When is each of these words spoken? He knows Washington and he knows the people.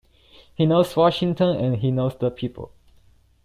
He 0.55 0.65
knows 0.65 0.95
Washington 0.95 1.57
and 1.63 1.75
he 1.77 1.91
knows 1.91 2.17
the 2.17 2.31
people. 2.31 2.71